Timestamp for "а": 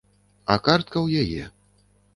0.53-0.55